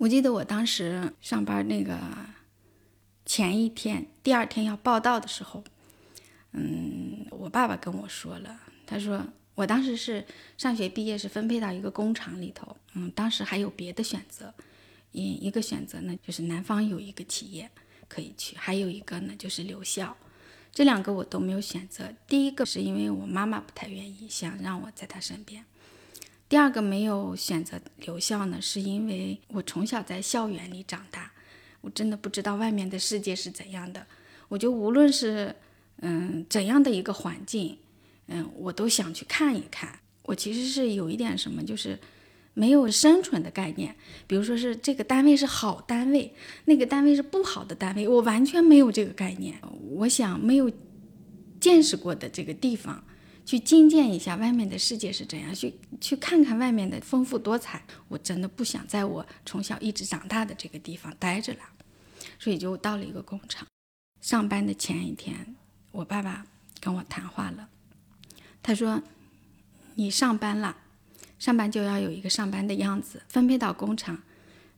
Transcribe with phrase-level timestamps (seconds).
[0.00, 1.94] 我记得我当时上班那个
[3.26, 5.62] 前一天，第二天要报道的时候，
[6.52, 9.22] 嗯，我爸爸跟我说了，他说
[9.54, 10.24] 我当时是
[10.56, 14.54] 上学毕业是分配到一个工厂里头，嗯，当时还有别的选择，
[15.12, 17.70] 一一个选择呢就是南方有一个企业
[18.08, 20.16] 可以去，还有一个呢就是留校，
[20.72, 22.10] 这两个我都没有选择。
[22.26, 25.62] 第一个是因为我妈妈不太愿意，想让我在她身边。
[26.50, 31.30] 第二个没有选择留校呢，是因为我从小在校园里长大，
[31.80, 34.04] 我真的不知道外面的世界是怎样的。
[34.48, 35.54] 我就无论是
[35.98, 37.78] 嗯怎样的一个环境，
[38.26, 40.00] 嗯，我都想去看一看。
[40.24, 41.96] 我其实是有一点什么，就是
[42.52, 43.94] 没有生存的概念。
[44.26, 49.54] 比如说是这个单位是好单位，那个单位是不好的单位，我完全没有这个概念。
[49.90, 50.68] 我想没有
[51.60, 53.04] 见识过的这个地方。
[53.50, 57.82] 去觐见一下外面的世界是怎样，去去看看外面的丰富多彩。
[58.06, 61.58] 我真的不想在我从小一直长大的这个地方待着了，
[62.38, 63.66] 所以就到了一个工厂。
[64.20, 65.56] 上班的前一天，
[65.90, 66.46] 我爸爸
[66.78, 67.68] 跟我谈话了，
[68.62, 69.02] 他说
[69.96, 70.76] ：“你上班了，
[71.40, 73.20] 上班就要有一个上班的样子。
[73.28, 74.22] 分配到工厂，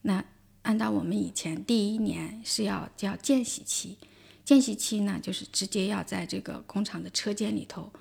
[0.01, 0.25] 那
[0.63, 3.99] 按照我们以前第一年是要叫见习期，
[4.47, 7.93] 见习期呢就是直接要在这个工厂的车间里头。”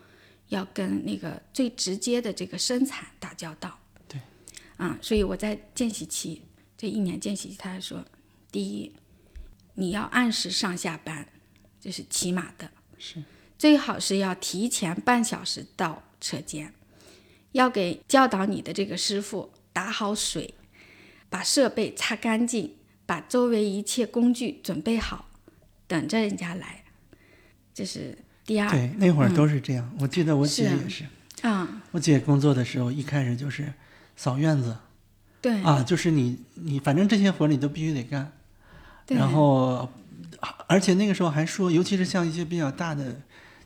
[0.51, 4.19] 要跟那个最直接的这个生产打交道，对，
[4.75, 6.41] 啊，所以我在见习期
[6.77, 8.05] 这一年见习期，他说，
[8.51, 8.93] 第一，
[9.75, 11.25] 你要按时上下班，
[11.79, 13.23] 这是起码的，是，
[13.57, 16.73] 最好是要提前半小时到车间，
[17.53, 20.53] 要给教导你的这个师傅打好水，
[21.29, 25.29] 把设备擦干净，把周围一切工具准备好，
[25.87, 26.83] 等着人家来，
[27.73, 28.17] 这是。
[28.69, 29.91] 对，那会儿都是这样。
[29.99, 31.05] 我记得我姐也是
[31.41, 31.81] 啊。
[31.91, 33.73] 我姐工作的时候，一开始就是
[34.15, 34.75] 扫院子，
[35.41, 38.31] 对啊，就是你你反正这些活你都必须得干。
[39.07, 39.89] 然后，
[40.67, 43.21] 而且那个时候还说，尤其是像一些比较大的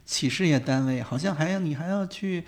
[0.05, 2.43] 企事业单位，好像还要你还要去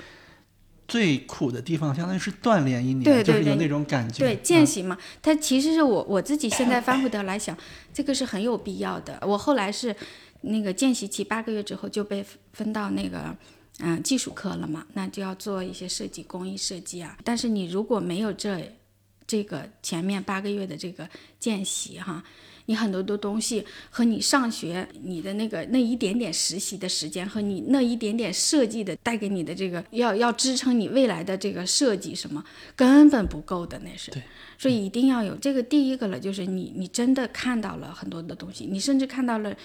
[0.88, 4.19] 最苦的地方，相当于是锻炼一年，就是有那种感觉。
[4.19, 7.56] 对，见习嘛，它其实是我我自己现在翻回头来想，
[7.94, 9.19] 这个是很有必要的。
[9.22, 9.95] 我后来是。
[10.41, 13.35] 那个见习期八个月之后就被分到那个
[13.79, 17.17] 嗯技术科了嘛，那就要做一些设计、工艺设计啊。
[17.23, 18.77] 但是你如果没有这
[19.25, 21.09] 这个前面八个月的这个
[21.39, 22.23] 见习哈，
[22.67, 32.43] 你很多的东西和你上学你的那个那一点点实习的时间和你那一点点设计的带给你的这个要要支撑你未来的这个设计什么
[32.75, 34.11] 根本不够的那是。
[34.11, 34.23] 对。
[34.57, 39.55] 所以一定要有这个第一个了，就是你你真的看到了很多的东西，你甚至看到了。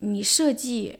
[0.00, 0.98] 你设计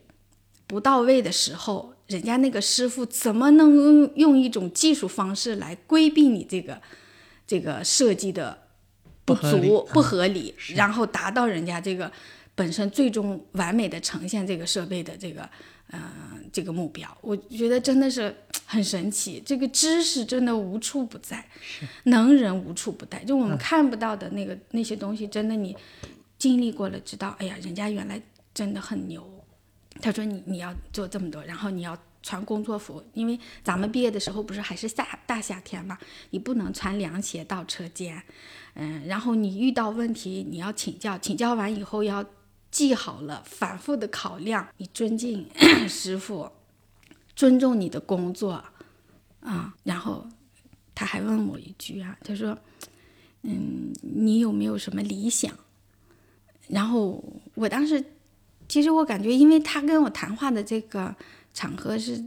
[0.67, 6.81] 不到位的时候，人家那个师傅怎么能用一种技术方式来规避你这个
[7.47, 8.59] 这个设计的
[9.25, 12.11] 不足不合理，然后达到人家这个
[12.55, 15.49] 本身最终完美的呈现这个设备的这个
[15.93, 16.01] 嗯
[16.53, 17.17] 这个目标？
[17.21, 18.35] 我觉得真的是
[18.67, 21.47] 很神奇，这个知识真的无处不在，
[22.05, 23.23] 能人无处不在。
[23.25, 25.77] 就我们看不到的那个那些东西，真的你
[26.37, 28.21] 经历过了，知道，哎呀，人家原来。
[28.59, 29.25] 真的很牛，
[30.03, 35.97] 他说你你要做这么多，然后你要穿工作服，因为咱们毕业的时候不是还是夏大夏天嘛，
[36.31, 38.21] 你不能穿凉鞋到车间，
[38.75, 42.27] 嗯，然后你遇到问题你要请教，请教完以后要
[42.73, 45.49] 记好了，反复的考量，你尊敬
[45.89, 46.51] 师傅，
[47.37, 48.65] 尊重你的工作，
[49.39, 50.27] 啊，然后
[50.97, 52.59] 他还问我一句啊，他说，
[53.43, 55.57] 嗯，你有没有什么理想？
[56.67, 57.23] 然后
[57.55, 58.05] 我当时。
[58.69, 61.15] 其实我感觉，因为他跟我谈话的这个
[61.55, 62.23] 场合是，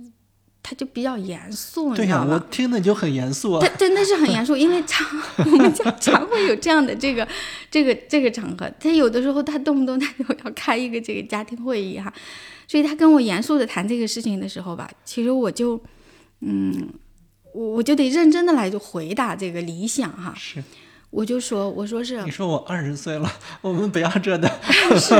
[0.63, 2.33] 他就比较严肃，你知道吧？
[2.33, 3.67] 我听的就很严肃啊。
[3.77, 5.07] 真的是很严肃，因为常
[5.37, 7.27] 我们家 常会有这样的这个
[7.69, 12.11] 这个这个场合，他有的时候他动不动他就要开一个这个家庭会议哈，
[12.67, 15.79] 所以他跟我严肃的谈这个事情的时候吧，其实我就
[16.39, 16.89] 嗯，
[17.53, 20.33] 我我就得认真的来就回答这个理想哈。
[20.35, 20.63] 是。
[21.11, 23.29] 我就说，我说是，你说我二十岁了，
[23.59, 24.49] 我们不要这的。
[24.97, 25.13] 是，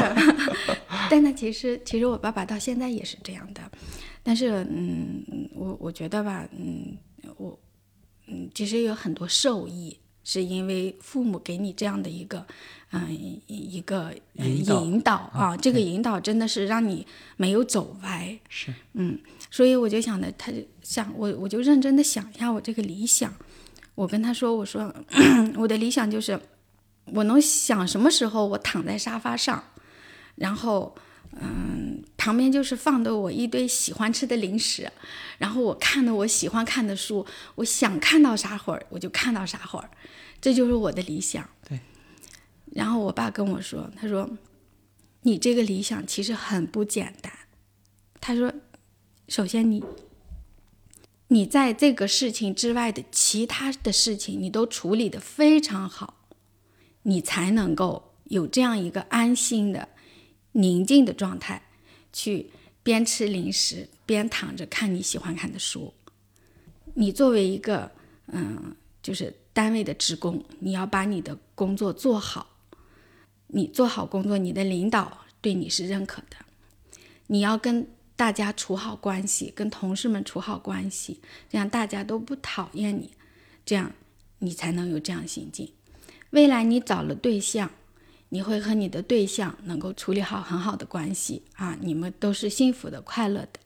[1.11, 3.61] 但那其实其实我爸爸到现在也是这样的，
[4.23, 5.21] 但是嗯，
[5.53, 6.97] 我我觉得吧，嗯，
[7.35, 7.59] 我
[8.27, 12.47] 嗯，其实有很多受益，是因为父母给你这样的一个
[12.91, 13.05] 嗯
[13.47, 17.05] 一个引导啊，这个引导真的是让你
[17.35, 18.39] 没有走歪。
[18.47, 19.19] 是，嗯，
[19.49, 23.33] 所以我就想的，他就想我，我就认真的想一下我这个理想。
[23.95, 24.95] 我跟他说：“我说，
[25.59, 26.39] 我的理想就是，
[27.07, 29.61] 我能想什么时候我躺在沙发上，
[30.35, 30.95] 然后，
[31.39, 34.91] 嗯，旁边就是放的我一堆喜欢吃的零食，
[35.37, 37.25] 然后我看的我喜欢看的书，
[37.55, 39.89] 我想看到啥会儿我就看到啥会儿，
[40.39, 41.47] 这就是我的理想。
[41.67, 41.79] 对，
[42.73, 44.29] 然后我爸跟我说，他说
[45.21, 47.31] 你这个理想其实很不简单。
[48.19, 48.53] 他说，
[49.27, 49.83] 首先你
[51.29, 56.25] 你在这个事情之外的其他的事情，你都处理的非常好，
[57.03, 59.89] 你才能够有这样一个安心的、
[60.53, 61.61] 宁静的状态，
[62.11, 62.49] 去
[62.83, 65.93] 边吃零食边躺着看你喜欢看的书。
[66.93, 67.91] 你作为一个
[68.27, 72.47] 嗯，就是单位的职工，你要把你的工作做好。
[73.53, 76.37] 你做好工作，你的领导对你是认可的。
[77.27, 81.19] 你要跟大家处好关系，跟同事们处好关系，
[81.49, 83.11] 这样大家都不讨厌你，
[83.65, 83.91] 这样
[84.39, 85.71] 你才能有这样心境。
[86.29, 87.71] 未来你找了对象，
[88.33, 93.59] 你会和你的对象能够处理好很好的关系啊，你们都是幸福的、快乐的。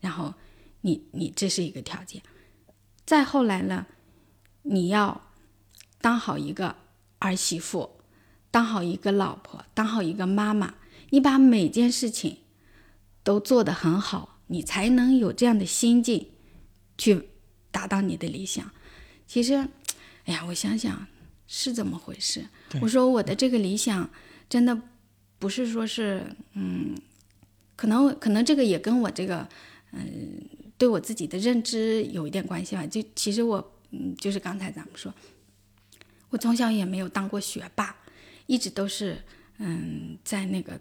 [0.00, 0.34] 然后
[0.82, 2.22] 你你这是一个条件。
[3.04, 3.86] 再后来呢，
[4.62, 5.20] 你要
[6.00, 6.76] 当好一个
[7.18, 7.96] 儿媳妇。
[8.52, 10.74] 当好一个老婆，当好一个妈妈，
[11.10, 12.38] 你把每件事情
[13.22, 16.32] 都做得很好，你才能有这样的心境
[16.98, 17.30] 去
[17.70, 18.68] 达到你的理想。
[19.24, 19.54] 其实，
[20.24, 21.06] 哎呀，我想想
[21.52, 22.46] 是怎么回事。
[22.80, 24.08] 我说我的这个理想
[24.48, 24.80] 真的
[25.40, 26.94] 不是说是，嗯，
[27.74, 29.48] 可能可能这个也跟我这个，
[29.90, 30.40] 嗯，
[30.78, 32.86] 对我自己的认知有一点关系吧。
[32.86, 35.12] 就其实我，嗯，就是刚才咱们说，
[36.28, 37.96] 我从小也没有当过学霸。
[38.46, 39.16] 一直都是，
[39.58, 40.80] 嗯，在那个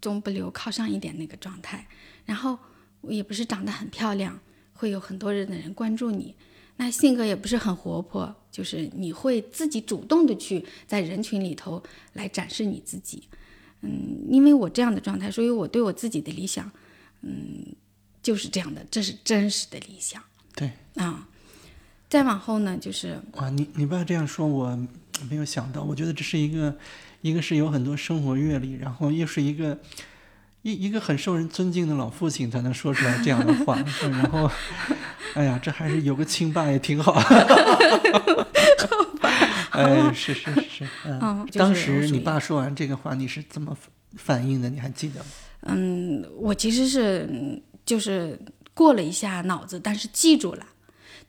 [0.00, 1.86] 中不溜靠上一点那个状态，
[2.24, 2.56] 然后
[3.00, 4.38] 我也不是长得很漂亮，
[4.74, 6.36] 会有很多人的人关注你，
[6.76, 11.82] 那性格也不是很活泼，就是你会自己主动的去在人群里头
[12.14, 13.22] 来展示你自己，
[13.82, 16.70] 嗯，因为我这样的状态，所以我对我自己的理想，
[17.22, 17.64] 嗯，
[18.22, 20.22] 就是这样的，这是真实的理想。
[20.54, 21.28] 对啊，
[22.08, 24.78] 再往后呢，就是啊，你你爸这样说，我
[25.28, 26.76] 没有想到，我觉得这是一个。
[27.24, 29.78] 一个是有很多生活阅历，然后又是一个
[30.64, 34.50] 一一个很受人尊敬的老父亲才能说出来这样的话， 然后，
[35.34, 37.12] 哎呀，这还是有个亲爸也挺好。
[39.72, 43.76] 哎，是是是，嗯，当时你爸说完这个话，你是怎么
[44.16, 44.70] 反应的？
[44.70, 45.26] 你还记得吗？
[45.66, 47.28] 嗯，我其实是
[47.84, 48.40] 就是
[48.72, 50.64] 过了一下脑子，但是记住了，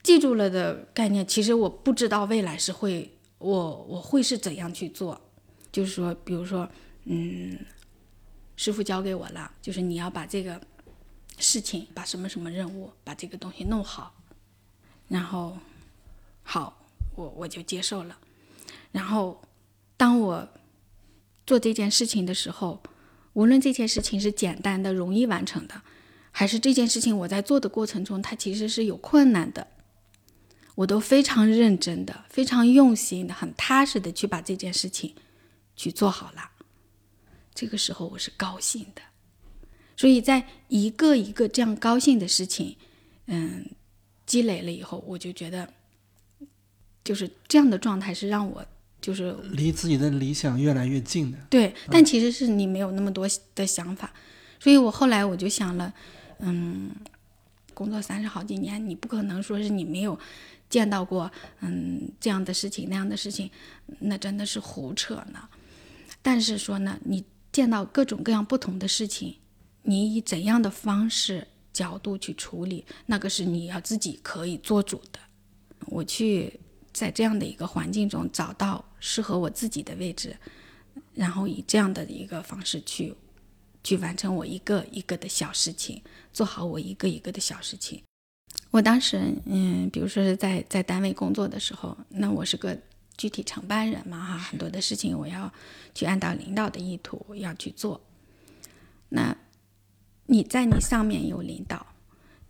[0.02, 5.20] 记住了的概念，其实我不知道未来是会我我会是怎样去做。
[5.74, 6.66] 就是说，比如说，
[7.04, 7.58] 嗯，
[8.56, 10.62] 师傅交给我了，就是你要把这个
[11.38, 14.16] 事情，把什么什么任务，把这个东西弄好，
[15.08, 15.58] 然后，
[16.44, 16.86] 好，
[17.16, 18.18] 我我就接受了。
[18.92, 19.42] 然后，
[19.98, 20.48] 当我
[21.46, 22.82] 做这件事情的时候，
[23.34, 25.82] 无论这件事情是简单的、容易完成的，
[26.32, 29.68] 还是这件事情我在做的过程中它其实是有困难的，
[30.76, 35.16] 我都非常认真的、非常用心的、很踏实的去把这件事情。
[35.78, 36.52] 去做好了，
[37.56, 39.02] 这个时候我是高兴的，
[39.96, 42.76] 所以在一个一个这样高兴的事情，
[43.28, 43.66] 嗯，
[44.26, 45.68] 积累了以后，我就觉得，
[47.04, 48.64] 就是这样的状态是让我
[49.00, 51.38] 就是离自己的理想越来越近的。
[51.50, 53.26] 对，但其实是你没有那么多
[53.56, 54.14] 的想法，
[54.60, 55.94] 所以我后来我就想了，
[56.40, 56.92] 嗯，
[57.74, 60.20] 工作三十好几年，你不可能说是你没有。
[60.68, 61.32] 见到过
[61.62, 63.50] 嗯这样的事情那样的事情，
[64.00, 65.48] 那真的是胡扯呢。
[66.24, 67.24] 但是说呢，你
[67.56, 69.38] 见到各种各样不同的事情，
[69.84, 75.20] 你以怎样的方式角度去处理，那个是你要自己可以做主的。
[75.86, 76.60] 我去
[76.92, 80.36] 在这样的一个环境中找到适合我自己的位置，
[81.14, 83.16] 然后以这样的一个方式去
[83.86, 86.02] 去完成我一个一个的小事情，
[86.34, 88.04] 做好我一个一个的小事情。
[88.70, 92.78] 我当时，嗯，比如说是在在单位工作的时候，那我是个
[93.18, 95.52] 具体承办人嘛，哈，很多的事情我要
[95.94, 98.02] 去按照领导的意图要去做。
[99.10, 99.36] 那
[100.26, 101.86] 你在你上面有领导，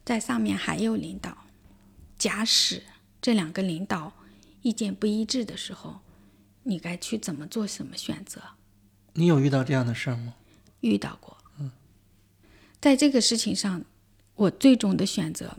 [0.03, 1.45] 在上面还有领导，
[2.17, 2.83] 假使
[3.21, 4.13] 这两个领导
[4.61, 5.99] 意见不一致的时候，
[6.63, 8.41] 你该去怎么做什么选择？
[9.13, 10.33] 你有遇到这样的事儿吗？
[10.81, 11.37] 遇到过。
[11.59, 11.71] 嗯，
[12.81, 13.83] 在这个事情上，
[14.35, 15.57] 我最终的选择。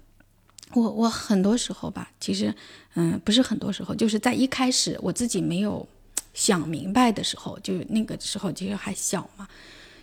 [0.73, 2.54] 我我很多时候吧，其实，
[2.94, 5.87] 嗯，不是很多时候，就是在一开始我自己没有
[6.35, 9.49] 想明白的时候，就那个时候其实还小嘛，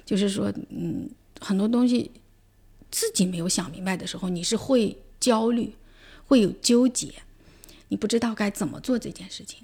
[0.05, 2.09] 就是说，嗯，很多东西
[2.89, 5.75] 自己没有想明白的时候，你是会焦虑，
[6.25, 7.13] 会有纠结，
[7.89, 9.59] 你不知道该怎么做这件事情。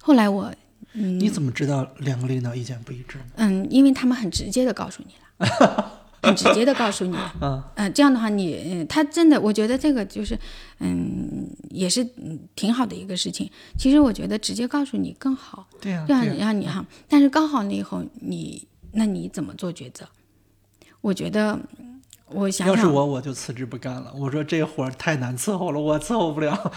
[0.00, 0.54] 后来我，
[0.92, 3.24] 嗯，你怎么知道两个领导意见不一致呢？
[3.36, 5.94] 嗯，因为他们很直接的告诉你了。
[6.22, 10.38] 很直接的告诉你，嗯呃，这样的话你，嗯，他真的，我觉得这个就是，
[10.80, 13.50] 嗯，也是嗯挺好的一个事情。
[13.78, 20.08] 其实我觉得直接告诉你更好，对呀、让让你哈，但是刚好了以后，你那你怎么做抉择？
[21.00, 21.58] 我觉得，
[22.26, 24.12] 我想想，要是我，我就辞职不干了。
[24.14, 26.72] 我说这活儿太难伺候了，我伺候不了。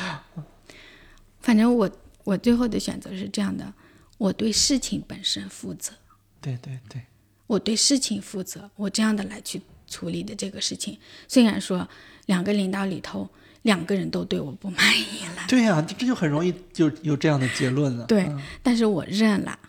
[1.42, 1.90] 反正我
[2.24, 3.74] 我最后的选择是这样的，
[4.20, 5.92] 我对事情本身负责，
[6.40, 7.02] 对对对，
[7.52, 10.98] 我对事情负责，我这样的来去处理的这个事情。
[11.28, 11.86] 虽然说
[12.28, 13.28] 两个领导里头
[13.64, 18.06] 两个人都对我不满意了， 对呀、这这就很容易就有这样的结论了。
[18.06, 18.26] 对，
[18.64, 19.60] 但是我认了，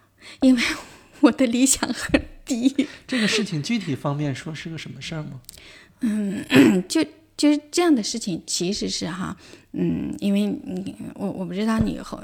[0.43, 0.63] 因为
[1.19, 2.87] 我的理想很低。
[3.05, 5.41] 这个事情具体方面说是个什么事儿吗？
[6.03, 6.45] 嗯
[6.89, 7.05] 就
[7.37, 9.37] 就是这样的事情，其实是哈，
[9.73, 10.85] 嗯，因为嗯，
[11.17, 12.23] 我我不知道你以后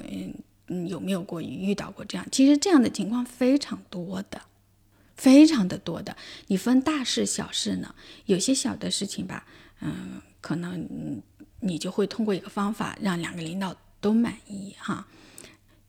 [0.69, 4.41] 嗯有没有过遇到过这样，其实这样的情况非常多的，
[5.19, 6.17] 非常的多的。
[6.47, 7.95] 你分大事小事呢，
[8.25, 9.45] 有些小的事情吧，
[9.81, 11.23] 嗯，可能嗯
[11.61, 15.07] 你就会通过一个方法让两个领导都满意哈，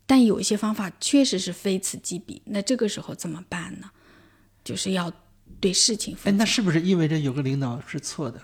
[0.06, 3.92] 但有一些方法确实是非此即彼，那这个时候怎么办呢？
[4.64, 5.12] 就是要
[5.62, 8.42] 对事情负哎，那是不是意味着有个领导是错的？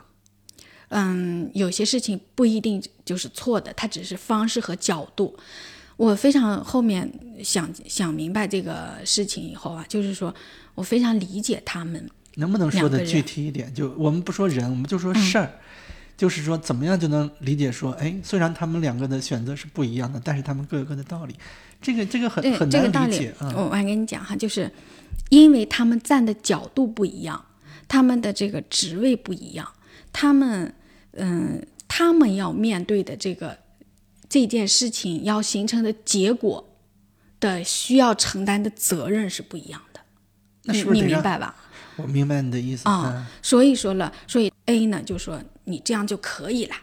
[0.89, 5.37] 嗯，有些事情不一定就是错的，它只是方式和角度。
[5.97, 7.09] 我非常后面
[7.43, 10.33] 想想明白这个事情以后啊，就是说
[10.73, 12.09] 我非常理解他们。
[12.35, 13.73] 能不能说的具体一点？
[13.73, 15.51] 就我们不说人，我们就说事儿。
[16.17, 21.35] 就是说，怎么样就能理解说，哎，虽然他们两个的选择是不一样的，但是他们各有各的道理。
[21.81, 23.53] 这个这个很对很这个道理难理解，啊。
[23.53, 24.71] 我我还跟你讲哈，就是
[25.29, 27.43] 因为他们站的角度不一样，
[27.89, 29.67] 他们的这个职位不一样，
[30.13, 30.73] 他们
[31.11, 33.57] 嗯，他们要面对的这个
[34.35, 36.75] 这件事情要形成的结果
[37.39, 40.01] 的需要承担的责任是不一样的。
[40.63, 41.55] 你你那是不是得让明白吧？
[41.95, 46.75] 我明白你的意思啊、所以说了，所以 A 呢就说你这样就可以了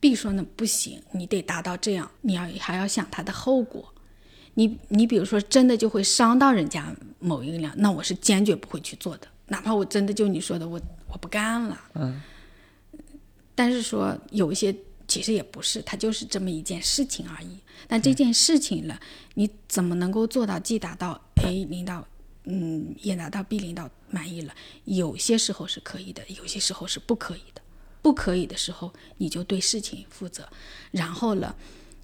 [0.00, 3.92] ，B 说呢不行，你得达到这样，你要还要想它的后果。
[4.54, 11.78] 你你比如说真的就会伤到人家某一个量，那我是坚决不会去做的，哪怕我真的就你说的我我不干了。
[11.96, 12.22] 嗯。
[13.54, 14.74] 但是说有一些
[15.12, 17.58] 其实也不是，它就是这么一件事情而已。
[17.86, 18.98] 但这件事情了，
[19.34, 22.08] 你怎么能够做到既达到 A 领导，
[22.44, 24.54] 嗯，也达到 B 领导满意了？
[24.86, 27.60] 有些时候是可以的，有些时候是不可以的。
[28.00, 30.48] 不可以的时候，你就对事情负责。
[30.90, 31.54] 然后了，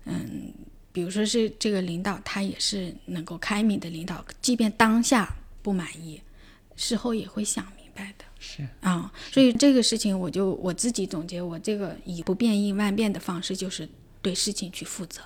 [0.04, 0.52] 嗯，
[0.92, 6.20] 比如说是这个领导，他也是能够开明的领导，即便当下不满意，
[6.76, 7.64] 事后也会想
[8.40, 13.88] 是啊、所以这个事情我就我自己总结，我这个以不变应万变的方式，就是
[14.22, 15.20] 对事情去负责。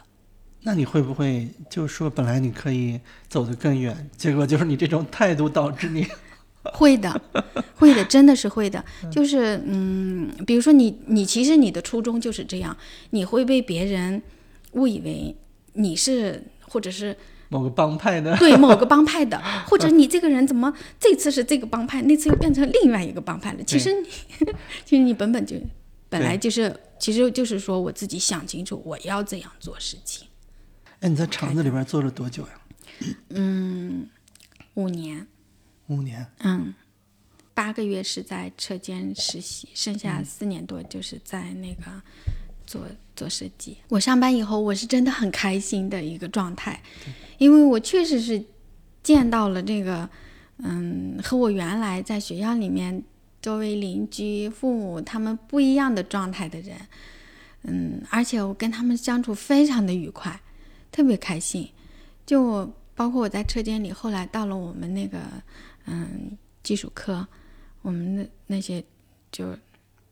[0.62, 2.98] 那你会不会就是说，本来你可以
[3.28, 6.06] 走得更远，结果就是你这种态度导致你
[6.72, 7.20] 会的，
[7.74, 8.82] 会的，真的是会的。
[9.10, 12.76] 就是嗯，比如说你你其实你的初衷就是这样，
[13.10, 14.22] 你会被别人
[14.72, 15.34] 误以为
[15.74, 17.16] 你是或者是
[17.52, 23.62] 某个帮派的，对 某个帮派的，或者你这个人怎么 这次是这个帮派，那次又变成另外一个帮派了？
[23.64, 24.08] 其实你
[24.86, 25.56] 其实你本本就
[26.08, 30.26] 本来就是，其实就是说我自己想清楚我要这样做事情。
[31.00, 32.52] 哎，你在厂子里边做了多久呀？
[33.28, 34.08] 嗯
[34.74, 35.26] 五年，
[35.88, 36.26] 五年。
[36.38, 36.72] 嗯，
[37.52, 41.82] 八个月是在车间实习，剩下四年多就是在那个
[42.72, 43.76] 做做设计。
[43.88, 46.82] 我上班以后，我是真的很开心的一个状态，
[47.36, 48.42] 因为我确实是
[49.02, 50.08] 见到了这个，
[50.56, 53.04] 嗯，和我原来在学校里面
[53.42, 56.74] 周围邻居、父母他们不一样的状态的人，
[57.64, 60.40] 嗯，而且我跟他们相处非常的愉快，
[60.90, 61.68] 特别开心。
[62.24, 65.18] 就包括我在车间里，后来到了我们那个
[65.84, 67.26] 嗯技术科，
[67.82, 68.82] 我们的那些
[69.30, 69.54] 就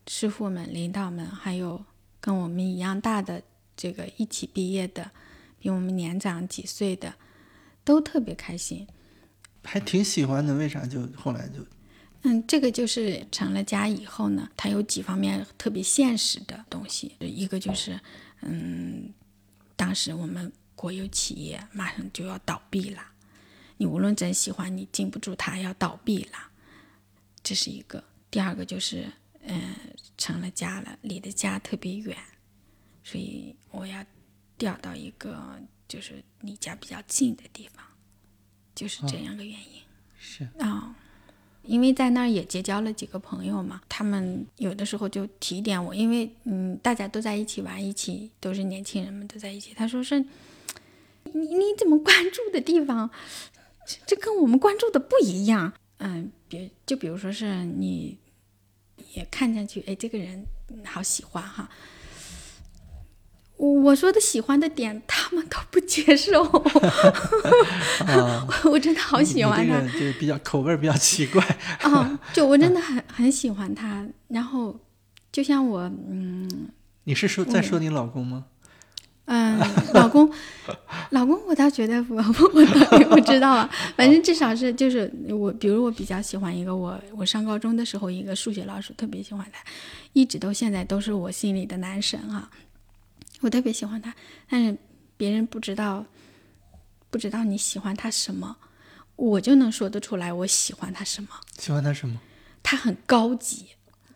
[0.05, 1.81] 师傅们、领导们，还有
[2.21, 3.43] 跟我们一样大的
[3.75, 5.11] 这个一起毕业的，
[5.59, 7.15] 比我们年长几岁的，
[7.83, 8.87] 都特别开心。
[9.63, 11.65] 还挺喜欢的，为啥就后来就
[12.23, 17.15] 嗯，这个就是成了家以后呢，它有几方面特别现实的东西。
[17.19, 17.99] 一个就是，
[18.41, 19.11] 嗯，
[19.75, 23.01] 当时我们国有企业马上就要倒闭了，
[23.77, 26.49] 你无论怎喜欢，你禁不住它要倒闭了，
[27.43, 28.03] 这是一个。
[28.29, 29.11] 第二个就是，
[29.43, 29.75] 嗯，
[30.17, 32.15] 成了家了，离的家特别远，
[33.03, 34.05] 所以我要
[34.57, 37.83] 调到一个就是离家比较近的地方，
[38.75, 39.81] 就是这样个原因。
[40.17, 40.95] 是啊、
[41.63, 49.73] 因为在那儿也结交了几个朋友嘛，他们有的时候就提点我，因为嗯，大家都在一起玩，一起都是年轻人们都在一起。
[49.73, 53.09] 他说是，你你怎么关注的地方，
[53.85, 55.73] 这这跟我们关注的不一样。
[55.97, 58.17] 嗯，别就比如说是你
[59.13, 60.45] 也看上去，哎，这个人
[60.85, 61.69] 好喜欢哈。
[63.57, 66.41] 我说的喜欢的点，他们都不接受。
[68.71, 71.45] 我真的好喜欢他，这个比较口味比较奇怪。
[71.81, 74.07] 啊，就我真的很很喜欢他。
[74.29, 74.79] 然后，
[75.31, 76.69] 就像我，嗯，
[77.03, 78.45] 你是说在说你老公吗？
[79.25, 79.59] 嗯，
[79.93, 80.29] 老公，
[81.11, 82.17] 老公，我倒觉得我
[82.53, 83.69] 我也不知道啊。
[83.95, 89.59] 反正至少是就是我，比如我比较喜欢一个我我上高中的时候一个数学老师，特别喜欢他，
[90.13, 92.49] 一直到现在都是我心里的男神啊。
[93.41, 94.13] 我特别喜欢他，
[94.49, 94.77] 但是
[95.17, 96.05] 别人不知道，
[97.09, 98.57] 不知道你喜欢他什么，
[99.15, 101.29] 我就能说得出来我喜欢他什么。
[101.57, 102.19] 喜欢他什么？
[102.61, 103.67] 他很高级，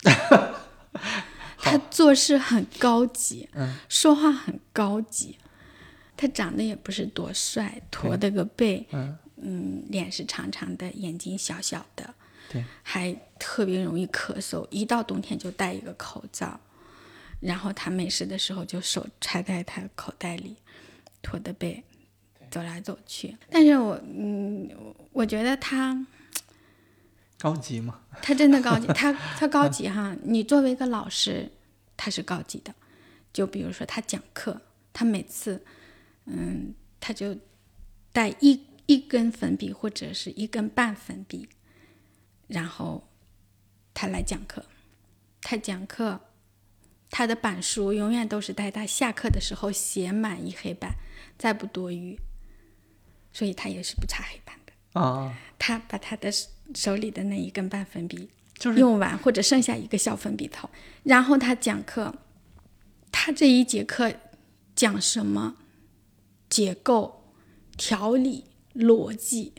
[1.65, 5.37] 他做事很高级，嗯，说话很高级，
[6.15, 12.13] 他长得也不是多帅，驼的个背，嗯嗯，脸是长长的，眼睛小小的，
[12.49, 16.59] 对，还特别容易咳嗽，一到冬天就戴一个口罩。
[17.41, 20.55] 然后他没事的时候就手揣在他口袋里，
[21.21, 21.83] 驼的背，
[22.49, 23.37] 走来走去。
[23.51, 24.67] 但是我嗯，
[25.11, 26.07] 我觉得他
[27.37, 27.99] 高级吗？
[28.21, 30.15] 他真的高级， 他他高级哈。
[30.23, 31.51] 你作为一个老师，
[31.97, 32.73] 他是高级的。
[33.33, 34.61] 就比如说他讲课，
[34.93, 35.65] 他每次
[36.25, 37.37] 嗯，他就
[38.11, 41.49] 带一一根粉笔或者是一根半粉笔，
[42.47, 43.07] 然后
[43.93, 44.65] 他来讲课，
[45.41, 46.21] 他讲课。
[47.11, 50.95] 他的板书永远都是在他下课的时候写满一黑板，
[51.37, 52.19] 再不多余，
[53.31, 55.37] 所以他也是不擦黑板的啊。
[55.57, 56.29] 他把他的
[56.73, 60.69] 手里的那一根半粉笔就是用完，或者剩下一个小粉笔头，
[61.03, 62.13] 然后他讲课，
[63.11, 64.13] 他这一节课
[64.75, 65.55] 讲什么
[66.49, 67.31] 结构、
[67.77, 69.53] 条理、逻辑，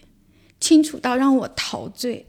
[0.58, 2.26] 清楚到让我陶醉。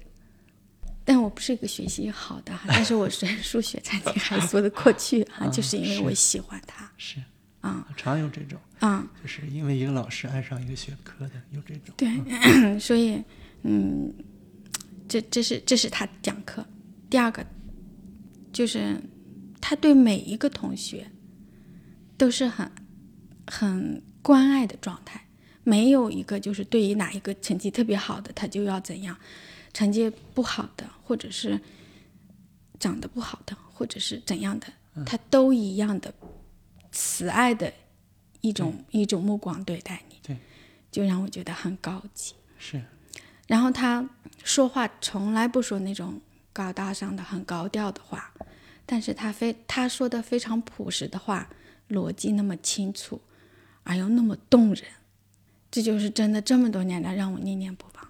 [1.09, 6.91] 但我不是一个学习好的哈， 但是我学数学成绩还说得过去哈，就是因为我喜欢他。
[6.97, 7.23] 是
[7.61, 11.95] 啊，常有这种啊，就是因为一个老师爱上一个学科的，有这种。
[11.95, 12.09] 对，
[12.77, 13.23] 所以
[13.63, 14.13] 嗯，
[15.07, 16.65] 这这是这是他讲课。
[17.09, 17.45] 第二个
[18.51, 19.01] 就是
[19.61, 21.09] 他对每一个同学
[22.17, 22.71] 都是很
[23.45, 25.27] 很关爱的状态，
[25.63, 29.17] 没有一个就是对于哪一个成绩特别好的他就要怎样。
[29.73, 31.59] 成绩不好的，或者是
[32.79, 34.67] 长得不好的，或者是怎样的，
[35.05, 36.11] 他都一样的
[36.91, 37.71] 慈爱的
[38.41, 40.35] 一种一种目光对待你，对，
[40.89, 42.33] 就让我觉得很高级。
[42.57, 42.81] 是，
[43.47, 44.07] 然后他
[44.43, 46.21] 说话从来不说那种
[46.53, 48.31] 高大上的、很高调的话，
[48.85, 51.49] 但是他非他说的非常朴实的话，
[51.89, 53.19] 逻辑那么清楚，
[53.83, 54.83] 而又那么动人，
[55.71, 58.07] 这就是真的这么多年来让我念念不忘。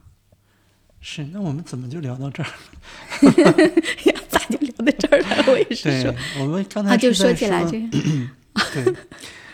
[1.00, 2.56] 是，那我们怎么就聊到这儿了？
[4.30, 5.44] 咋就聊到这儿了？
[5.48, 7.88] 我也是说，我们刚才就说起来这个，
[8.74, 8.96] 对，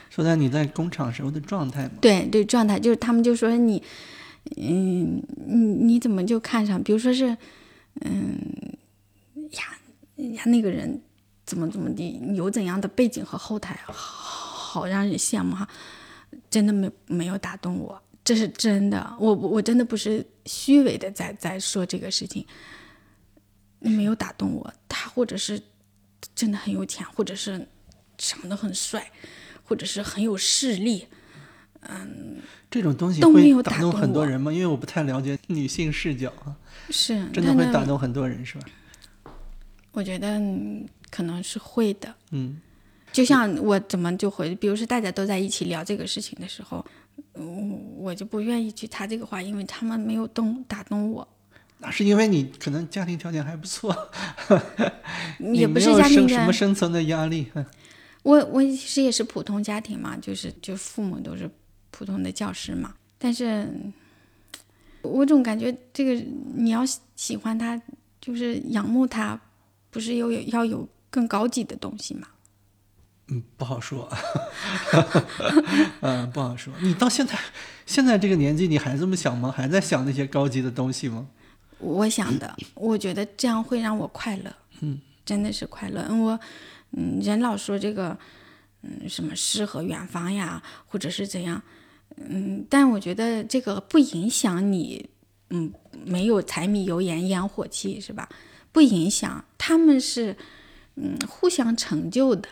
[0.09, 1.91] 说在你在工厂时候的状态嘛。
[1.99, 3.83] 对对，状态就是他们就说你，
[4.57, 6.81] 嗯，你你怎么就看上？
[6.83, 7.37] 比如说是，
[8.01, 8.37] 嗯，
[9.51, 9.79] 呀
[10.15, 11.01] 呀，那个人
[11.45, 15.67] 怎么怎么的，有怎样的背景和后台，好让人羡慕哈。
[16.49, 18.01] 真的没没有打动我。
[18.23, 22.45] 这是真的，我我真的不是虚伪的在在说这个事情，
[23.79, 24.73] 没有打动我。
[24.87, 25.61] 他或者是
[26.33, 27.67] 真的很有钱，或者是
[28.17, 29.11] 长得很帅，
[29.63, 31.07] 或者是很有势力，
[31.89, 32.37] 嗯，
[32.69, 34.51] 这种东西都没有打动很多人吗？
[34.51, 36.55] 因为我不太了解女性视角啊，
[36.89, 38.65] 是真的会打动很多人是吧？
[39.91, 40.41] 我觉得
[41.09, 42.59] 可能是会的，嗯，
[43.11, 46.85] 就像我怎么就会，比如说大家都在一起聊这个事情的时候。
[47.33, 47.43] 我，
[47.97, 51.27] 我就不愿意去插这个话，因为他们没有动打动我。
[51.77, 53.95] 那是因为你可能家庭条件还不错，
[55.53, 57.51] 也不是家庭什么生存的压力。
[58.23, 61.47] 我我其实也是普通家庭嘛，就是就父母都是
[61.93, 62.95] 普通的教师嘛。
[63.19, 63.71] 但是，
[65.03, 66.25] 我总感觉这个
[66.55, 66.83] 你要
[67.15, 67.79] 喜欢他，
[68.19, 69.39] 就是仰慕他，
[69.89, 72.27] 不是有要有更高级的东西吗？
[73.27, 74.11] 嗯，不好说，
[76.01, 76.73] 嗯，不好说。
[76.81, 77.39] 你到现在，
[77.85, 79.49] 现在这个年纪，你还这么想吗？
[79.55, 81.27] 还在想那些高级的东西吗？
[81.79, 84.53] 我想的，我觉得这样会让我快乐。
[84.81, 86.05] 嗯，真的是快乐。
[86.13, 86.37] 我，
[86.91, 88.17] 嗯，人老说这个，
[88.81, 91.61] 嗯，什么诗和远方呀，或者是怎样，
[92.17, 95.09] 嗯，但我觉得这个不影响你，
[95.49, 95.71] 嗯，
[96.05, 98.29] 没有柴米油盐烟火气，是吧？
[98.71, 100.35] 不影响，他们是，
[100.95, 102.49] 嗯，互相成就的。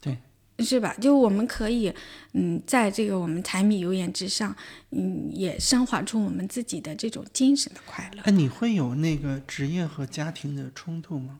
[0.00, 0.18] 对
[0.58, 0.94] 是吧？
[1.00, 1.92] 就我们可以，
[2.32, 4.54] 嗯，在这个我们柴米油盐之上，
[4.90, 8.22] 嗯，也升华出我们自己的这种精神的快乐。
[8.24, 11.38] 哎，你会有那个职业和家庭的冲突吗？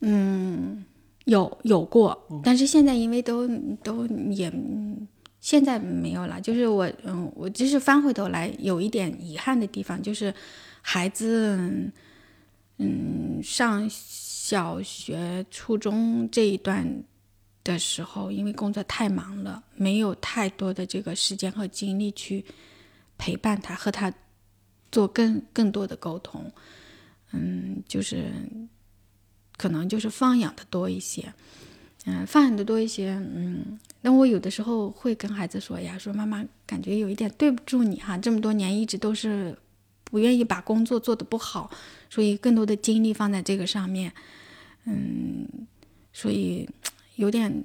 [0.00, 0.84] 嗯，
[1.24, 3.46] 有有过，但是现在因为都
[3.82, 4.50] 都也
[5.44, 6.40] 现在没有了。
[6.40, 10.32] 就是我，嗯，我就是翻回头来有一点遗憾的地方，就是
[10.80, 11.58] 孩子，
[12.78, 17.04] 嗯，上小学、初中这一段
[17.62, 22.42] 的时候，因为工作太忙了，没有太多的这个时间和精力去
[23.18, 24.10] 陪伴他，和他
[24.90, 26.50] 做更更多的沟通。
[27.32, 28.32] 嗯，就是。
[29.56, 31.32] 可能就是放养的多一些，
[32.06, 39.56] 嗯，放养的多一些，嗯，那我有的时候会跟孩子说呀，说妈妈感觉有一点对不住你哈，这么多年一直都是
[40.04, 41.70] 不愿意把工作做得不好，
[42.10, 44.12] 所以更多的精力放在这个上面，
[44.84, 45.48] 嗯，
[46.12, 46.68] 所以
[47.16, 47.64] 有点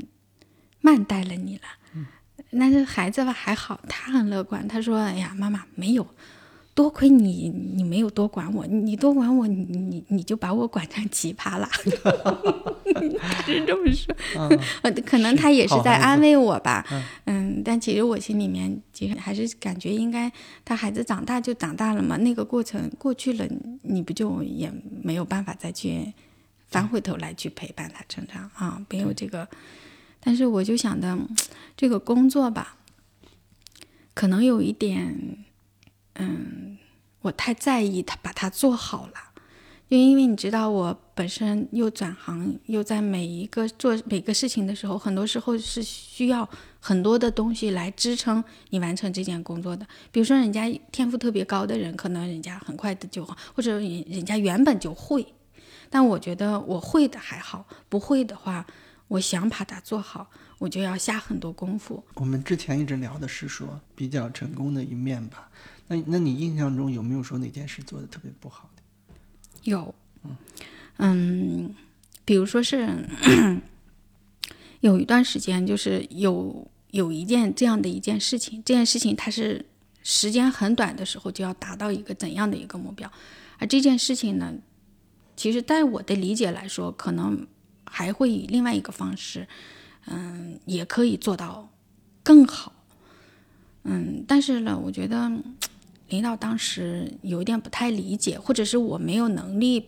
[0.80, 1.63] 慢待了你了。
[1.95, 2.06] 嗯，
[2.58, 6.08] 但是孩子吧还好，他很乐观，他说，哎呀，妈妈没有。
[6.79, 11.67] 多亏你，你没有多管我，你多管我，你你你就把我管成奇葩了。
[13.19, 14.15] 他是这么说，
[15.05, 16.85] 可能他也是在安慰我吧。
[17.25, 20.31] 嗯，但其实我心里面其实还是感觉应该，
[20.63, 23.45] 他孩子长大就长大了嘛，那个过程过去了，
[23.81, 24.71] 你不就也
[25.03, 26.13] 没有办法再去
[26.69, 28.81] 翻回头来去陪伴他成长啊？
[28.89, 29.45] 没有这个，
[30.21, 31.19] 但是我就想的，
[31.75, 32.77] 这个工作吧，
[34.13, 35.43] 可能有一点。
[36.19, 36.77] 嗯，
[37.21, 39.13] 我太在意他把它做好了，
[39.89, 46.47] 就因为你知道，我本身又转行，又在每一个做每个事情的时候，很多时候是需要
[46.79, 49.88] 很多的东西来支撑你完成这件工作的。
[50.12, 55.25] 比如说，人家天赋特别高的人，可能人家很快的就，或者人人家原本就会，
[55.89, 58.65] 但我觉得我会的还好，不会的话，
[59.08, 60.29] 我想把它做好，
[60.60, 62.03] 我就要下很多功夫。
[62.15, 65.49] 我们之前一直聊的是说比较成功的一面吧。
[65.89, 68.84] 那那你印象中有没有说哪件事做的特别不好的？
[69.63, 69.93] 有，
[70.97, 71.73] 嗯，
[72.23, 72.88] 比如说是
[74.82, 79.65] 有一段时间，就是有有一件这样的一件事情，这件事情它是
[80.04, 83.12] 时间很短的时候就要达到一个怎样的一个目标，
[83.58, 84.54] 而这件事情呢，
[85.36, 87.47] 其实在我的理解来说，可能
[87.84, 89.47] 还会以另外一个方式，
[90.06, 91.67] 嗯，也可以做到
[92.21, 92.73] 更好，
[93.84, 95.32] 嗯，但是呢，我觉得。
[96.10, 99.86] 领导当时有一点不太理解，或者是我没有能力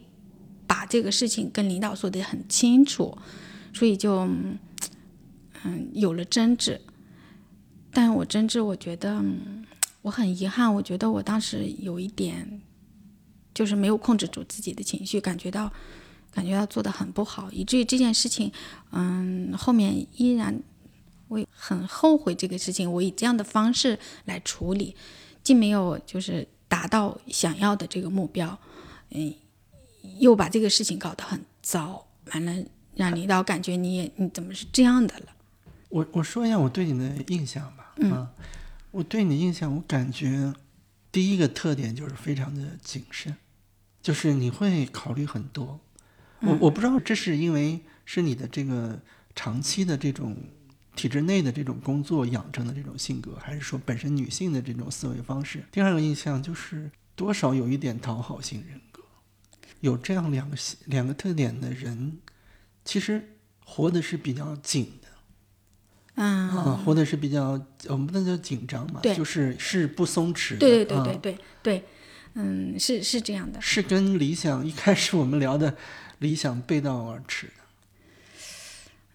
[0.67, 3.17] 把这个事情跟领导说的很清楚，
[3.73, 4.27] 所以就
[5.63, 6.79] 嗯有了争执。
[7.91, 9.21] 但我争执，我觉得
[10.01, 12.61] 我很遗憾，我觉得我当时有一点
[13.53, 15.73] 就是没有控制住自己的情绪，感觉到
[16.31, 18.51] 感觉到做的很不好，以至于这件事情，
[18.91, 20.61] 嗯，后面依然
[21.27, 24.95] 我很后悔这个事情，我以这样的方式来处理。
[25.43, 28.57] 既没有就是达到想要的这个目标，
[29.09, 29.33] 嗯，
[30.19, 32.63] 又把这个事情搞得很糟，完了
[32.95, 35.25] 让领导感觉你也你怎么是这样的了？
[35.89, 38.31] 我我说一下我对你的印象吧，啊，
[38.91, 40.53] 我对你的印象，我感觉
[41.11, 43.35] 第一个特点就是非常的谨慎，
[44.01, 45.79] 就是你会考虑很多。
[46.41, 49.01] 我我不知道这是因为是你的这个
[49.35, 50.37] 长期的这种。
[50.93, 55.63] 体制内的这种工作养成的这种性格，还是说本身女性的这种思维方式？
[55.71, 59.01] 第二个印象就是多少有一点讨好型人格，
[59.79, 62.19] 有这样两个两个特点的人，
[62.83, 67.51] 其实活的是比较紧的，啊，活的是比较
[67.87, 71.83] 我们不能叫紧张嘛，就是是不松弛的，对对对对对对，
[72.33, 75.77] 嗯，是是这样的，是跟理想一开始我们聊的
[76.19, 77.63] 理想背道而驰的，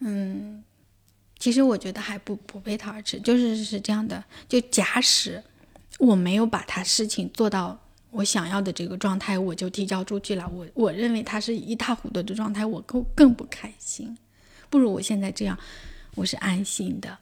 [0.01, 0.65] 嗯。
[1.39, 4.23] 其实我觉得还不不背道而驰，就是是这样的。
[4.49, 5.43] 就假使
[5.99, 7.79] 我没有把他事情做到
[8.11, 10.49] 我想要的这个状态，我就提交出去了。
[10.49, 14.17] 我我认为他是一塌糊涂的状态，我更更不开心。
[14.71, 15.59] 不如我现在这样，
[16.15, 17.19] 我是安心的。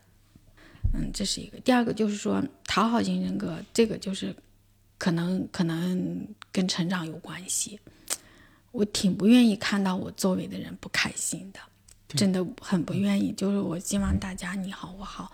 [0.95, 1.59] 嗯，这是一个。
[1.59, 4.35] 第二个就是说，讨好型人格，这个就是
[4.97, 7.81] 可能可能跟成长有关系。
[8.71, 11.61] 我挺不愿意看到我周围的人不开心的。
[12.17, 15.33] 真的很不愿意，就是我希望大家你好我好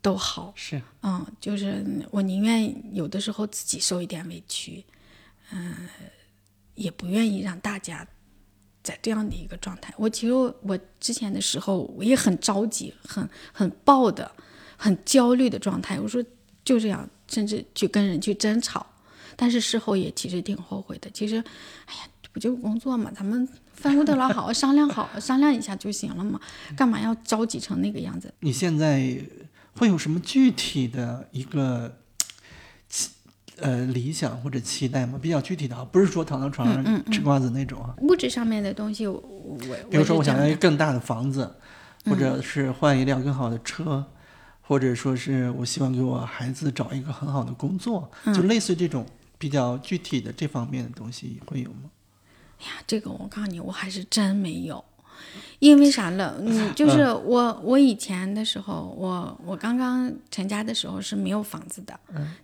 [0.00, 4.84] 都好，是，嗯，就是我宁愿有的时候自己受一点委屈，
[5.50, 5.88] 嗯，
[6.74, 8.06] 也不愿意让大家
[8.82, 9.92] 在这样的一个状态。
[9.96, 14.30] 我其实我之前的时候我也很着急，很很暴的，
[14.76, 15.98] 很焦虑的状态。
[15.98, 16.22] 我说
[16.64, 18.86] 就这样，甚至去跟人去争吵，
[19.36, 21.10] 但是事后也其实挺后悔的。
[21.10, 21.36] 其实，
[21.86, 22.08] 哎呀。
[22.34, 26.40] 不就工作嘛，咱们分工得老好， 商量好，商量一下就行了嘛，
[26.76, 28.34] 干嘛要着急成那个样子？
[28.40, 29.16] 你现在
[29.76, 31.96] 会有什么具体的一个
[32.88, 33.10] 期
[33.58, 35.16] 呃理想或者期待吗？
[35.22, 37.94] 比较具体的啊，不是说躺到床嗯上吃瓜子那种啊。
[38.00, 39.56] 物质上面的东西，我我
[39.88, 41.54] 比如说，我想要一个更大的房子，
[42.06, 44.04] 或者是换一辆更好的车，
[44.60, 49.06] 或者说是我希望给我孩子找一个很好的工作，就类似于这种
[49.38, 51.90] 比较具体的这方面的东西会有吗？
[52.64, 54.82] 哎呀，这个我告诉你，我还是真没有，
[55.58, 56.36] 因为啥了？
[56.40, 61.98] 嗯，就是我我以前的时候，我我刚刚成家的时候是没有房子的，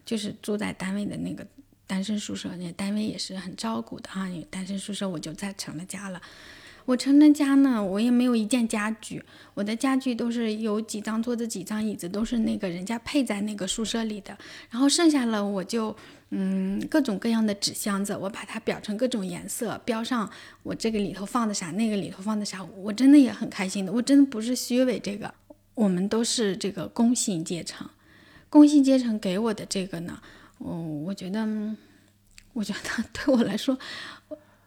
[0.04, 1.46] 就是住在单位的那个
[1.86, 4.28] 单身宿舍，那单位也是很照顾的哈。
[4.28, 6.20] 因为单身宿舍我就在成了家了。
[6.86, 9.22] 我成了家呢，我也没有一件家具，
[9.54, 14.36] 我的家具都是有几张桌子、几张椅子，都是那个人家配在那个宿舍里的。
[14.70, 15.94] 然后剩下了我就
[16.30, 20.30] 嗯各种各样的纸箱子，我把它裱成各种颜色，标上
[20.62, 23.92] 我这个里头放的啥，那个里头放的啥，我真的也很开心的。
[23.92, 25.32] 我真的不是虚伪，这个
[25.74, 27.88] 我们都是这个工薪阶层，
[28.48, 30.20] 工薪阶层给我的这个呢，
[30.60, 31.76] 嗯，我觉得，嗯
[32.52, 33.78] 我觉得对我来说，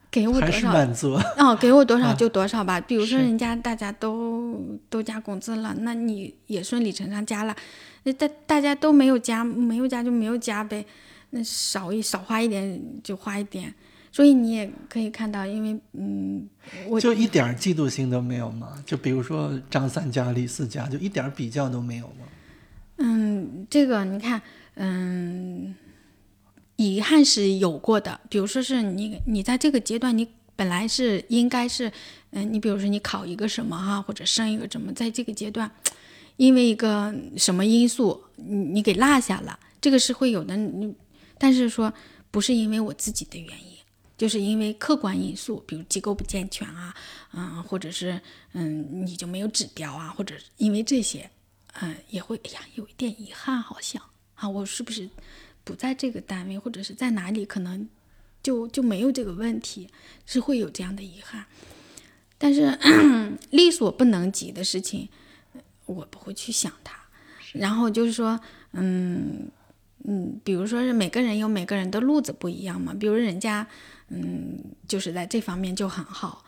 [0.09, 1.13] 给我多少满足？
[1.37, 2.79] 哦，给我多少啊就多少吧。
[2.79, 7.55] 比如说人家大家都都加工资了，那你也顺理成章加了。
[8.03, 10.85] 那大大家都没有加，没有加就没有加呗。
[11.33, 13.73] 那少一少花一点就花一点。
[14.11, 16.47] 所以你也可以看到，因为嗯，
[16.87, 18.81] 我就一点儿嫉妒心都没有吗？
[18.85, 22.27] 就比如说张三家李四家，就一点儿比较都没有吗？
[22.97, 24.39] 嗯，这个你看，
[24.75, 25.73] 嗯，
[26.75, 28.19] 遗憾是有过的。
[28.29, 31.91] 比如说是你你在这个阶段，你本来是应该是，
[32.29, 35.71] 嗯，你比如说你考一个什么哈，或者升一个什么，在这个阶段，
[36.37, 40.55] 因为一个什么因素，你你给落下了，这个是会有的。
[40.55, 40.93] 你
[41.43, 41.93] 但是说
[42.31, 43.73] 不是因为我自己的原因。
[44.15, 46.95] 就是因为客观因素，比如机构不健全啊，
[47.33, 48.21] 嗯，或者是
[48.53, 51.29] 嗯你就没有指标啊，或者因为这些，
[51.81, 54.01] 嗯，也会哎呀有一点遗憾，好像
[54.35, 55.09] 啊，我是不是
[55.65, 57.89] 不在这个单位，或者是在哪里，可能
[58.41, 59.89] 就就没有这个问题，
[60.25, 61.45] 是会有这样的遗憾。
[62.37, 62.77] 但是
[63.49, 65.09] 力所不能及的事情，
[65.85, 66.97] 我不会去想它。
[67.51, 68.39] 然后就是说，
[68.71, 69.51] 嗯
[70.05, 73.65] 嗯，比如说是每个人有每个人的路子不一样嘛，比如人家
[74.09, 76.43] 嗯就是在这方面就很好，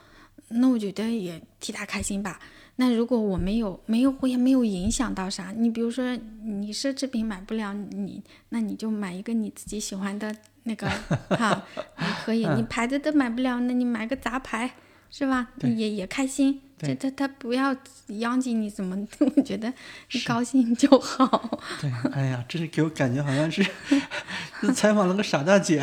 [0.49, 2.39] 那我觉得也替他开心吧。
[2.77, 5.53] 那如果我没有没有，我也没有影响到啥。
[5.55, 6.13] 你比如说，
[6.43, 10.85] 你奢侈品买不了，你那你就买一个你自己喜欢的那个
[11.39, 11.65] 哈，
[11.97, 12.45] 你可以。
[12.57, 14.71] 你牌子都买不了，那你买个杂牌
[15.09, 15.47] 是吧？
[15.61, 16.59] 也也开心。
[16.77, 17.75] 这对他他不要
[18.07, 18.97] 殃及你怎么？
[19.35, 19.71] 我觉得
[20.11, 21.59] 你高兴就好。
[21.79, 23.65] 对，哎呀，这是给我感觉好像是
[24.61, 25.81] 是采访了个傻大姐。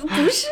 [0.00, 0.46] 不是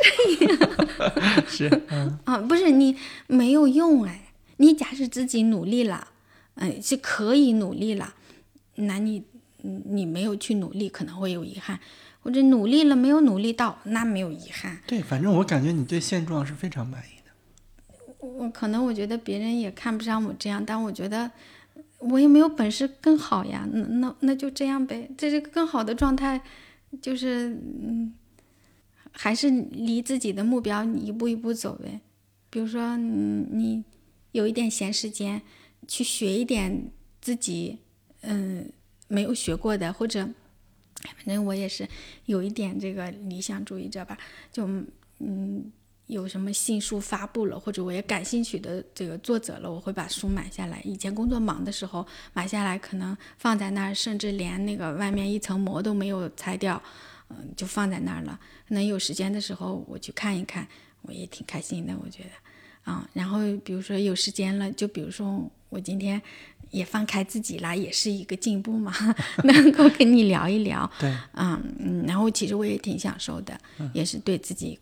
[1.48, 4.22] 是，嗯，啊，不是你没有用哎。
[4.58, 6.08] 你假使自己努力了，
[6.54, 8.14] 嗯，是可以努力了，
[8.76, 9.22] 那你
[9.62, 11.76] 嗯你没有去努力，可能会有遗憾；
[12.22, 14.78] 或者努力了没有努力到，那没有遗憾。
[14.86, 17.15] 对，反正我感觉你对现状是非常满意的。
[18.38, 21.30] 我可能我觉得别人也看不上我这样，但我觉得
[21.98, 23.68] 我也没有本事更好呀。
[23.72, 26.40] 那那那就这样呗，在这个更好的状态，
[27.00, 27.48] 就是
[27.82, 28.12] 嗯，
[29.12, 32.00] 还是离自己的目标一步一步走呗。
[32.50, 33.84] 比如说，嗯，你
[34.32, 35.42] 有一点闲时间，
[35.86, 37.78] 去学一点自己
[38.22, 38.70] 嗯
[39.08, 40.28] 没有学过的，或者
[41.02, 41.88] 反正我也是
[42.26, 44.18] 有一点这个理想主义者吧，
[44.52, 44.66] 就
[45.20, 45.72] 嗯。
[46.06, 50.80] 有什么新书发布了，或者我也感兴趣的这个作者了，我会把书买下来。
[50.84, 56.80] 以前工作忙的时候买下来，可能放在那儿，甚至连那个外面一层膜都没有拆掉，
[57.30, 58.38] 嗯，就放在那儿了。
[58.68, 60.66] 可能有时间的时候我去看一看，
[61.02, 63.08] 我也挺开心的，我觉得啊。
[63.12, 66.22] 然后比如说有时间了，就比如说我今天
[66.70, 68.92] 也放开自己啦，也是一个进步嘛，
[69.42, 72.04] 能够跟你聊一聊，对，嗯嗯。
[72.06, 73.58] 然后其实我也挺享受的，
[73.92, 74.78] 也是对自己。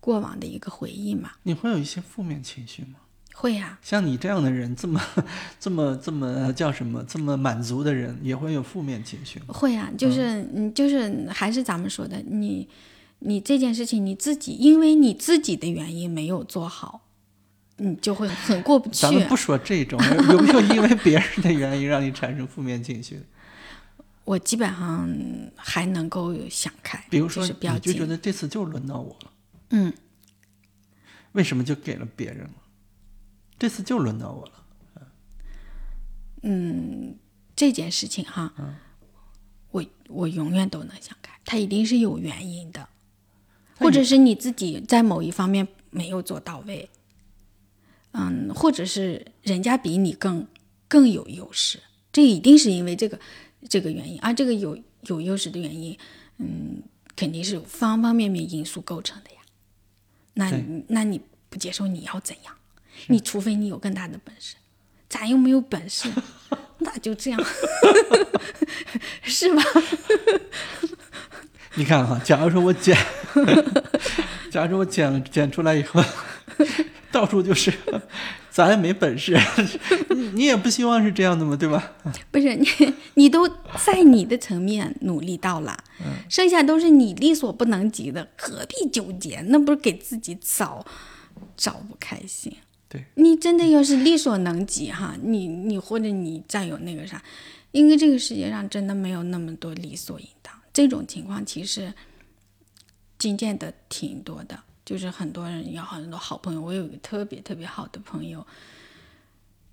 [0.00, 2.96] 过往的一个回忆嘛，你会有一些负面情绪吗？
[3.34, 5.00] 会呀、像你这样的人， 这么、
[5.60, 7.04] 这么、这么叫什么？
[7.04, 9.46] 这么满足的人，也会有负面情绪吗？
[9.48, 12.68] 会呀、就是嗯，就是还是咱们说的，你
[13.20, 17.02] 你这件事情你自己，因为你自己的原因没有做好，
[17.76, 19.14] 你就会很过不去咱。
[19.14, 20.00] 们不说这种，
[20.32, 23.22] 有没有因为别人的原因让你产生负面情绪？
[24.24, 25.08] 我基本上
[25.54, 29.30] 还能够想开，比如说，就是比较紧你就觉得这次就轮到我了，
[29.70, 29.92] 嗯，
[31.32, 32.54] 为什么就给了别人了？
[33.58, 34.52] 这次就轮到我了。
[36.42, 37.16] 嗯，
[37.56, 38.76] 这件事情哈，嗯
[39.70, 42.88] 我我永远都能想开，它一定是有原因的。
[43.76, 46.90] 或者是你自己在某一方面没有做到位，
[48.10, 50.48] 嗯，或者是人家比你更
[50.88, 53.20] 更有优势，这一定是因为这个
[53.68, 55.96] 这个原因，而这个有有优势的原因，
[56.38, 56.82] 嗯，
[57.14, 59.37] 肯定是方方面面因素构成的呀。
[60.38, 60.50] 那
[60.88, 61.20] 那你
[61.50, 62.54] 不接受，你要怎样？
[63.08, 64.54] 你除非你有更大的本事，
[65.08, 66.08] 咱又没有本事，
[66.78, 67.40] 那就这样，
[69.22, 69.62] 是吧？
[71.74, 72.96] 你看哈，假如说我剪，
[74.50, 76.02] 假如说我剪剪出来以后，
[77.10, 77.72] 到处就是，
[78.50, 79.36] 咱也没本事，
[80.38, 81.92] 你也不希望是这样的嘛，对吧？
[82.30, 82.66] 不是你，
[83.14, 83.48] 你都
[83.84, 85.76] 在你的层面努力到了，
[86.30, 89.40] 剩下都是你力所不能及的，何必纠结？
[89.48, 90.86] 那不是给自己找
[91.56, 92.56] 找不开心？
[92.88, 97.20] 对，你真的要是力所能及哈，你你或者你再有那个啥，
[97.72, 100.54] 因为这个世界上真的没有那么多理所应当。
[100.72, 101.92] 这种情况其实
[103.18, 106.60] 经见的挺多的，就是很多人有很多好朋友。
[106.62, 108.46] 我有一个特别特别好的朋友，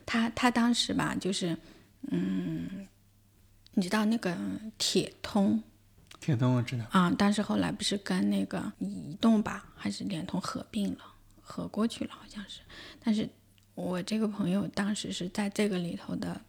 [0.05, 1.57] 他他当时吧，就是
[2.11, 2.87] 嗯，
[3.73, 4.37] 你知道那个
[4.77, 5.61] 铁通，
[6.19, 10.99] 铁通我知道啊，但是后来不是跟那个移动吧，还是联通合并了，
[11.41, 12.61] 合过去了好像是。
[13.03, 13.29] 但是
[13.73, 16.39] 我这个朋友当时是在这个里头的。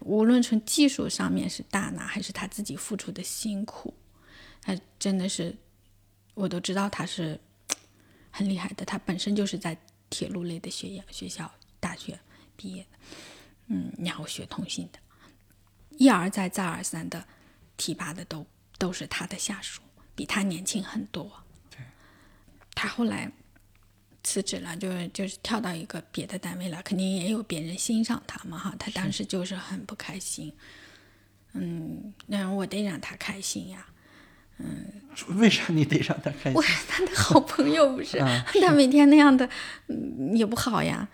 [0.00, 3.92] 无论从技术上面是大拿，还是他自己付出的辛苦，
[4.60, 5.56] 他真的是，
[6.34, 7.40] 我都知道他是
[8.30, 8.84] 很厉害的。
[8.84, 9.76] 他本身就是在
[10.08, 12.16] 铁路类的学校学校大学
[12.56, 12.98] 毕业的，
[13.66, 14.98] 嗯，然后学通信的，
[15.90, 17.26] 一而再再而三的
[17.76, 18.46] 提拔的都
[18.78, 19.82] 都是他的下属，
[20.14, 21.44] 比他年轻很多。
[21.70, 21.78] 对，
[22.74, 23.30] 他后来。
[24.28, 28.74] 辞职了，就是就是跳到一个别的单位了，肯定也有别人欣赏他嘛哈。
[28.76, 30.52] 他当时就是很不开心，
[31.52, 33.86] 嗯，那我得让他开心呀，
[34.58, 34.86] 嗯。
[35.38, 36.52] 为啥你得让他开心？
[36.52, 38.18] 我是他的好朋友，不是？
[38.60, 39.48] 他每天那样的，
[39.88, 41.08] 嗯，也不好呀。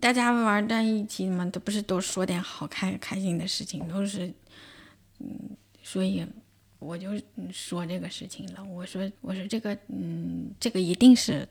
[0.00, 4.32] 大家玩在一起嘛，都不是都说点好开开心的事情，都是，
[5.20, 5.28] 嗯，
[5.82, 6.26] 所以
[6.78, 7.10] 我就
[7.52, 8.64] 说这个事情了。
[8.64, 11.46] 我说，我说这个，嗯，这个一定是。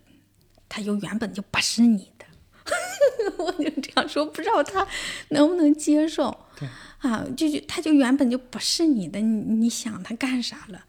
[0.69, 2.25] 他又原本就不是你的，
[3.37, 4.87] 我就这样说，不知道他
[5.29, 6.35] 能不能接受。
[6.57, 6.67] 对
[6.97, 10.83] 啊，就就他就原本就不是你的，你你想他干啥了？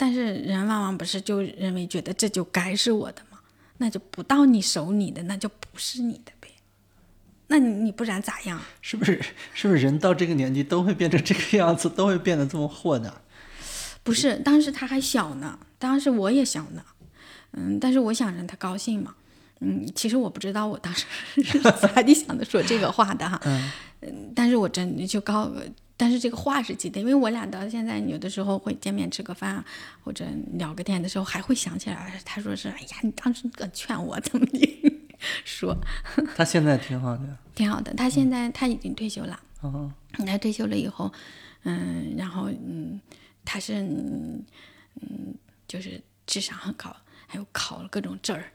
[0.00, 3.38] 但是人往往不是就认为觉得这就该是我的吗？
[3.76, 6.48] 那就不到你手里的，那就不是你的呗。
[7.48, 8.58] 那你你不然咋样？
[8.80, 9.20] 是不是？
[9.52, 13.14] 是不是人到这个年纪都会变成这个样子，都会变得这么豁达？
[14.02, 16.82] 不是，当时他还小呢，当时我也小呢。
[17.52, 19.14] 嗯，但是我想让他高兴嘛，
[19.60, 21.04] 嗯，其实我不知道我当时
[21.44, 23.38] 是咋地想的说这个话的哈，
[24.00, 25.52] 嗯，但是我真的就高，
[26.00, 29.62] 但是这个话是记得，因为我俩到现在有的时候会见面吃个饭
[30.02, 34.92] 或者聊个天的时候，还会想起来，他说是，哎呀，你当时可劝我怎么的，
[35.44, 35.76] 说，
[36.34, 39.92] 他现在挺好的，挺好的，他现在他已经退休了，哦，
[40.26, 41.12] 他退休了以后，
[41.64, 42.98] 嗯，然后嗯，
[43.44, 45.34] 他是嗯，
[45.68, 46.96] 就是智商很高。
[47.26, 48.50] 还有考了各种证儿，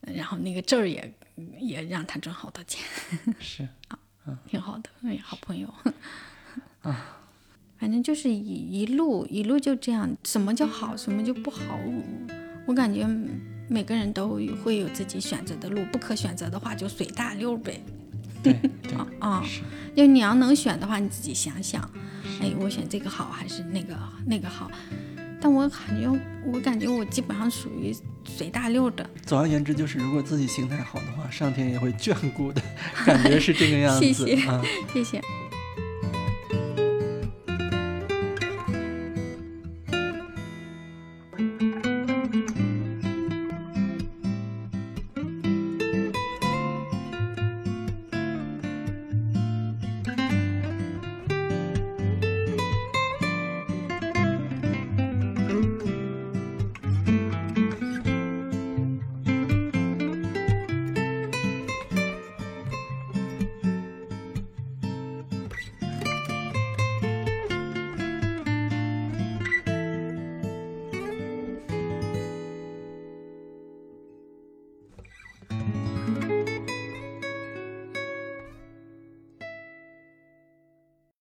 [0.00, 1.14] 然后那个证儿也
[1.60, 2.84] 也让他挣好多钱，
[3.38, 4.36] 是啊，嗯。
[4.48, 5.72] 挺好的，哎，好朋友
[6.88, 7.18] 啊，
[7.78, 11.78] 反正就是一一路一路就这样，什么叫好，什么就不好，
[12.66, 13.06] 我感觉
[13.68, 17.82] 每个人都会有自己选择的路，不可选择的话就随大溜呗，
[18.42, 18.52] 对
[18.96, 19.44] 啊啊，
[19.96, 21.82] 就你要能选的话，你自己想想，
[22.40, 23.96] 哎，我选这个好还是那个
[24.26, 24.70] 那个好？
[25.38, 27.94] 但我感觉，我感觉我基本上属于
[28.24, 29.08] 随大溜的。
[29.26, 32.62] 总而言之，就是如果自己心态好的话，上天也会眷顾的，
[33.04, 34.00] 感觉是这个样子。
[34.00, 34.36] 谢谢，
[34.92, 35.20] 谢谢。